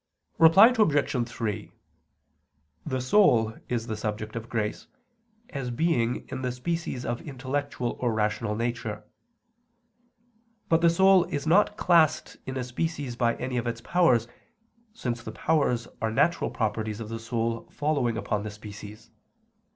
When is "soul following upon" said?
17.19-18.41